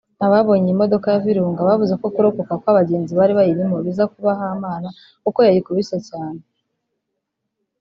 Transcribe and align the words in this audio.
Ababonye 0.25 0.67
iyi 0.69 0.79
modoka 0.81 1.07
ya 1.13 1.23
Virunga 1.25 1.67
bavuze 1.69 1.93
ko 2.01 2.07
kurokoka 2.13 2.53
kw’abagenzi 2.61 3.11
bari 3.19 3.33
bayirimo 3.39 3.77
biza 3.85 4.03
kuba 4.13 4.31
hamana 4.41 4.87
kuko 5.23 5.39
yayikubise 5.47 5.97
cyane 6.09 6.41